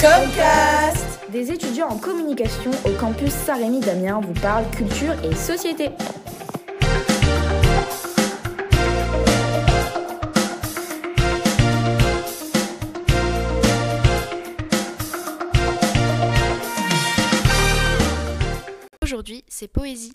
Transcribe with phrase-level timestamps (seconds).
[0.00, 5.90] Comcast Des étudiants en communication au campus Saint-Rémy d'Amiens vous parlent culture et société.
[19.02, 20.12] Aujourd'hui, c'est poésie.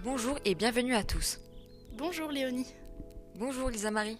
[0.00, 1.40] Bonjour et bienvenue à tous.
[1.96, 2.74] Bonjour Léonie.
[3.36, 4.18] Bonjour Lisa Marie.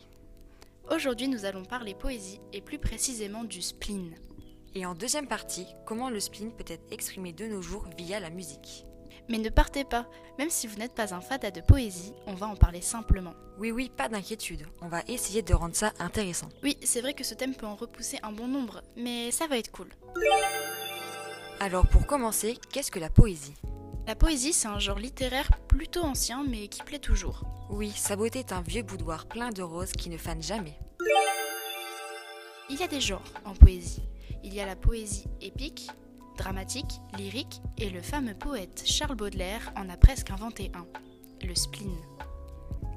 [0.91, 4.15] Aujourd'hui, nous allons parler poésie et plus précisément du spleen.
[4.75, 8.29] Et en deuxième partie, comment le spleen peut être exprimé de nos jours via la
[8.29, 8.85] musique.
[9.31, 10.07] Mais ne partez pas,
[10.39, 13.33] même si vous n'êtes pas un fada de poésie, on va en parler simplement.
[13.59, 16.51] Oui, oui, pas d'inquiétude, on va essayer de rendre ça intéressant.
[16.63, 19.57] Oui, c'est vrai que ce thème peut en repousser un bon nombre, mais ça va
[19.57, 19.89] être cool.
[21.61, 23.55] Alors pour commencer, qu'est-ce que la poésie?
[24.07, 27.45] La poésie, c'est un genre littéraire plutôt ancien, mais qui plaît toujours.
[27.71, 30.79] Oui, sa beauté est un vieux boudoir plein de roses qui ne fanent jamais.
[32.69, 34.03] Il y a des genres en poésie.
[34.43, 35.91] Il y a la poésie épique,
[36.37, 40.87] dramatique, lyrique, et le fameux poète Charles Baudelaire en a presque inventé un,
[41.47, 41.97] le spleen.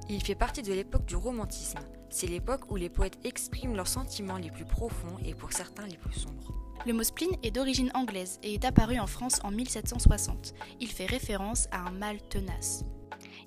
[0.10, 1.80] Il fait partie de l'époque du romantisme.
[2.10, 5.98] C'est l'époque où les poètes expriment leurs sentiments les plus profonds et pour certains les
[5.98, 6.54] plus sombres.
[6.86, 10.54] Le mot spleen est d'origine anglaise et est apparu en France en 1760.
[10.80, 12.84] Il fait référence à un mâle tenace.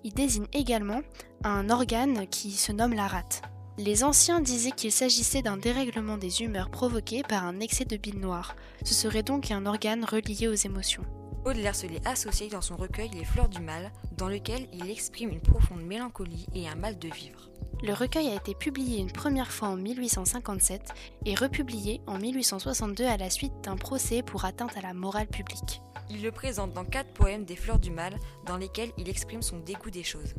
[0.04, 1.02] Il désigne également
[1.44, 3.42] un organe qui se nomme la rate.
[3.78, 8.20] Les anciens disaient qu'il s'agissait d'un dérèglement des humeurs provoqué par un excès de bile
[8.20, 8.54] noire.
[8.84, 11.04] Ce serait donc un organe relié aux émotions.
[11.44, 15.30] Baudelaire se l'est associé dans son recueil Les Fleurs du Mal, dans lequel il exprime
[15.30, 17.48] une profonde mélancolie et un mal de vivre.
[17.82, 20.92] Le recueil a été publié une première fois en 1857
[21.24, 25.80] et republié en 1862 à la suite d'un procès pour atteinte à la morale publique.
[26.10, 28.14] Il le présente dans quatre poèmes des Fleurs du Mal,
[28.46, 30.34] dans lesquels il exprime son dégoût des choses.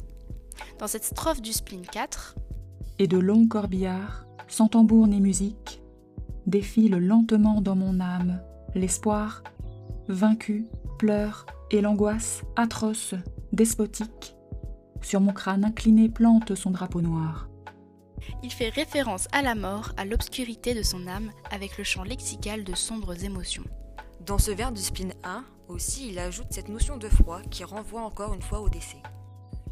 [0.77, 2.35] Dans cette strophe du spleen 4,
[2.99, 5.81] Et de longs corbillards, sans tambour ni musique,
[6.45, 8.39] défilent lentement dans mon âme
[8.75, 9.43] l'espoir,
[10.07, 10.67] vaincu,
[10.99, 13.15] pleure, et l'angoisse atroce,
[13.53, 14.35] despotique.
[15.01, 17.49] Sur mon crâne incliné plante son drapeau noir.
[18.43, 22.63] il fait référence à la mort, à l'obscurité de son âme, avec le chant lexical
[22.63, 23.65] de sombres émotions.
[24.25, 28.01] Dans ce vers du spleen 1, aussi il ajoute cette notion de froid qui renvoie
[28.01, 29.01] encore une fois au décès.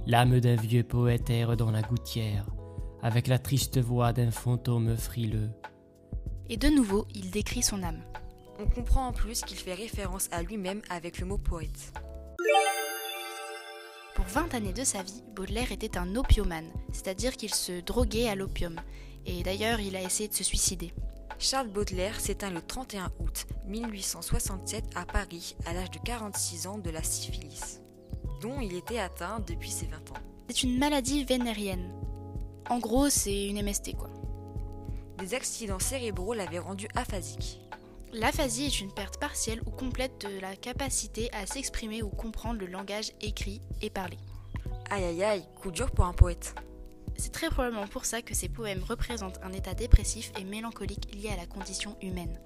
[0.08, 2.46] L'âme d'un vieux poète erre dans la gouttière,
[3.04, 5.52] avec la triste voix d'un fantôme frileux.
[6.50, 8.02] Et de nouveau, il décrit son âme.
[8.60, 11.94] On comprend en plus qu'il fait référence à lui-même avec le mot poète.
[14.32, 18.36] Pour 20 années de sa vie, Baudelaire était un opiomane, c'est-à-dire qu'il se droguait à
[18.36, 18.80] l'opium.
[19.26, 20.94] Et d'ailleurs, il a essayé de se suicider.
[21.40, 26.92] Charles Baudelaire s'éteint le 31 août 1867 à Paris à l'âge de 46 ans de
[26.92, 27.82] la syphilis,
[28.40, 30.22] dont il était atteint depuis ses 20 ans.
[30.48, 31.92] C'est une maladie vénérienne.
[32.70, 34.12] En gros, c'est une MST quoi.
[35.18, 37.62] Des accidents cérébraux l'avaient rendu aphasique.
[38.12, 42.66] L'aphasie est une perte partielle ou complète de la capacité à s'exprimer ou comprendre le
[42.66, 44.18] langage écrit et parlé.
[44.90, 46.56] Aïe aïe aïe, coup dur pour un poète.
[47.18, 51.30] C'est très probablement pour ça que ces poèmes représentent un état dépressif et mélancolique lié
[51.30, 52.40] à la condition humaine.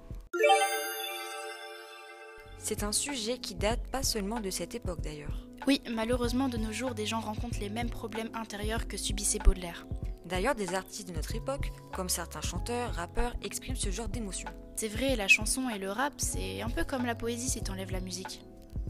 [2.58, 5.46] C'est un sujet qui date pas seulement de cette époque d'ailleurs.
[5.66, 9.86] Oui, malheureusement de nos jours, des gens rencontrent les mêmes problèmes intérieurs que subissait Baudelaire.
[10.24, 14.48] D'ailleurs, des artistes de notre époque, comme certains chanteurs, rappeurs, expriment ce genre d'émotions.
[14.76, 17.92] C'est vrai, la chanson et le rap, c'est un peu comme la poésie si t'enlèves
[17.92, 18.40] la musique.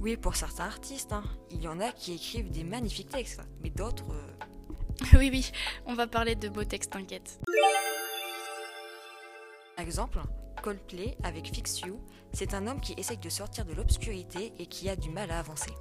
[0.00, 1.24] Oui, pour certains artistes, hein.
[1.50, 4.12] il y en a qui écrivent des magnifiques textes, mais d'autres...
[4.12, 5.50] euh, oui, oui,
[5.86, 7.40] on va parler de beaux textes, t'inquiète.
[9.76, 10.20] Par exemple,
[10.62, 12.00] Coldplay avec Fix You,
[12.32, 15.40] c'est un homme qui essaye de sortir de l'obscurité et qui a du mal à
[15.40, 15.72] avancer.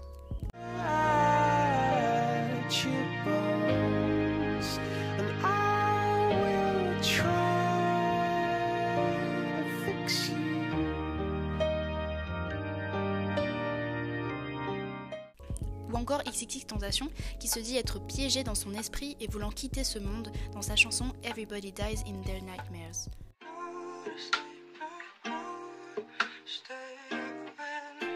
[15.94, 17.10] Ou encore XXX Tentation
[17.40, 20.76] qui se dit être piégé dans son esprit et voulant quitter ce monde dans sa
[20.76, 23.10] chanson Everybody Dies in Their Nightmares.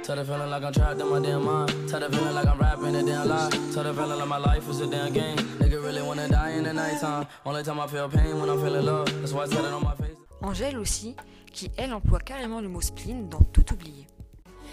[0.04, 1.90] Tell the feeling like I'm trapped in my damn mind.
[1.90, 3.50] Tell the feeling like I'm rapping a damn lie.
[3.74, 5.38] Tell the feeling like my life is a damn game.
[5.60, 7.28] Nigga really wanna die in the nighttime.
[7.46, 9.08] Only time I feel pain when I'm feeling love.
[9.20, 10.16] That's why I said it on my face.
[10.42, 11.16] Angèle aussi,
[11.52, 14.08] qui elle emploie carrément le mot spleen dans Tout oublié.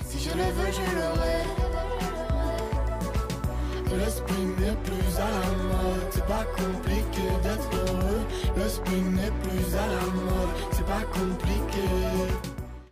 [0.06, 2.13] Si je le veux, je l'aurai.
[3.92, 8.26] Le spin n'est plus à la mode, c'est pas compliqué d'être heureux.
[8.56, 11.88] Le spin n'est plus à la mode, c'est pas compliqué.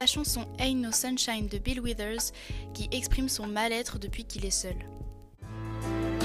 [0.01, 2.33] La chanson Ain't No Sunshine de Bill Withers
[2.75, 4.77] qui exprime son mal-être depuis qu'il est seul.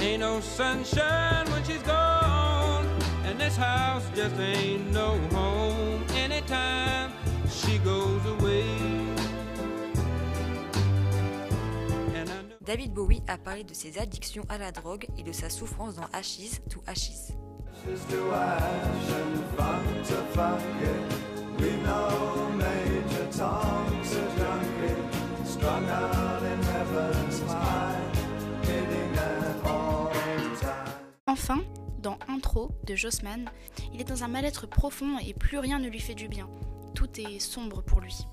[0.02, 2.86] Ain't no sunshine when she's gone,
[3.26, 7.12] and this house just ain't no home anytime
[12.68, 16.04] David Bowie a parlé de ses addictions à la drogue et de sa souffrance dans
[16.12, 17.32] Ashes to Ashes.
[31.26, 31.64] Enfin,
[32.00, 33.50] dans Intro de Jossman,
[33.94, 36.50] il est dans un mal-être profond et plus rien ne lui fait du bien.
[36.94, 38.28] Tout est sombre pour lui.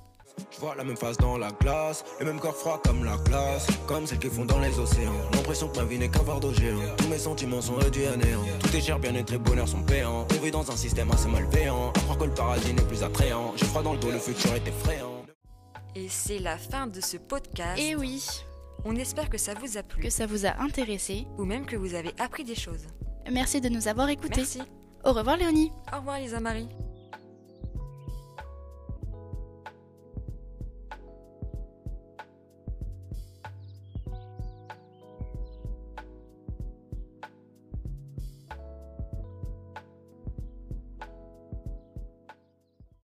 [0.50, 3.66] Je vois la même face dans la glace, le même corps froid comme la glace,
[3.86, 5.12] comme celle qui font dans les océans.
[5.32, 6.78] L'impression que ma vie n'est qu'un fardeau géant.
[6.96, 8.42] Tous mes sentiments sont réduits à néant.
[8.60, 10.26] Tout est cher, bien-être et bonheur sont payants.
[10.30, 11.90] On vit dans un système assez malveillant.
[11.90, 13.52] À croire que le paradis n'est plus attrayant.
[13.56, 15.24] J'ai froid dans le dos, le futur est effrayant.
[15.96, 17.80] Et c'est la fin de ce podcast.
[17.80, 18.24] Et oui,
[18.84, 21.26] On espère que ça vous a plu que ça vous a intéressé.
[21.38, 22.86] ou même que vous avez appris des choses.
[23.32, 24.40] Merci de nous avoir écoutés.
[24.42, 24.62] Merci.
[25.04, 25.70] Au revoir Léonie.
[25.92, 26.68] Au revoir Lisa Marie.